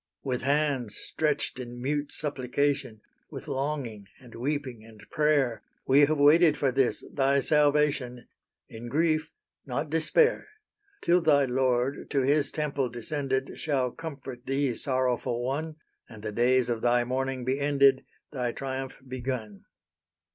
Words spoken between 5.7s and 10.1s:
We have waited for this, thy salvation, In grief not